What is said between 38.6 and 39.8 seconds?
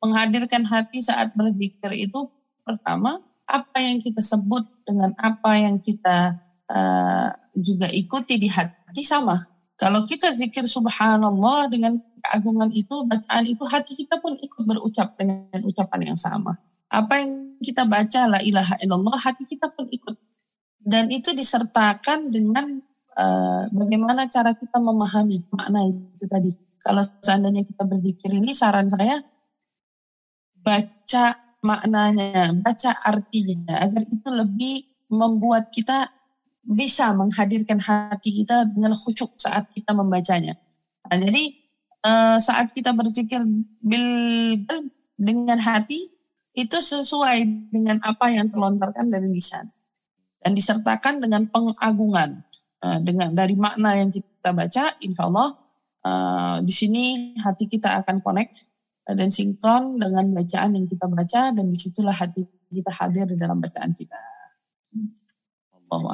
dengan khusyuk saat